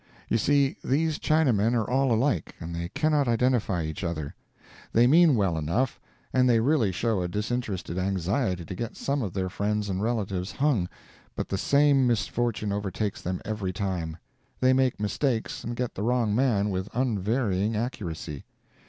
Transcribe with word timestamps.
You 0.29 0.39
see, 0.39 0.77
these 0.83 1.19
Chinamen 1.19 1.75
are 1.75 1.87
all 1.87 2.11
alike, 2.11 2.55
and 2.59 2.73
they 2.73 2.89
cannot 2.89 3.27
identify 3.27 3.83
each 3.83 4.03
other. 4.03 4.33
They 4.93 5.05
mean 5.05 5.35
well 5.35 5.59
enough, 5.59 5.99
and 6.33 6.49
they 6.49 6.59
really 6.59 6.91
show 6.91 7.21
a 7.21 7.27
disinterested 7.27 7.99
anxiety 7.99 8.65
to 8.65 8.73
get 8.73 8.97
some 8.97 9.21
of 9.21 9.33
their 9.33 9.47
friends 9.47 9.89
and 9.89 10.01
relatives 10.01 10.53
hung, 10.53 10.89
but 11.35 11.49
the 11.49 11.57
same 11.59 12.07
misfortune 12.07 12.71
overtakes 12.71 13.21
them 13.21 13.41
every 13.45 13.73
time: 13.73 14.17
they 14.59 14.73
make 14.73 14.99
mistakes 14.99 15.63
and 15.63 15.75
get 15.75 15.93
the 15.93 16.01
wrong 16.01 16.33
man, 16.33 16.71
with 16.71 16.89
unvarying 16.95 17.75
accuracy. 17.75 18.43